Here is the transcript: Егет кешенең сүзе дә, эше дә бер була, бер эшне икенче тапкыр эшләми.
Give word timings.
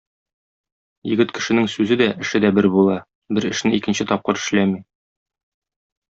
Егет 1.09 1.33
кешенең 1.37 1.67
сүзе 1.73 1.97
дә, 2.01 2.07
эше 2.25 2.41
дә 2.45 2.51
бер 2.59 2.67
була, 2.79 2.95
бер 3.39 3.47
эшне 3.53 3.73
икенче 3.81 4.07
тапкыр 4.13 4.41
эшләми. 4.45 4.81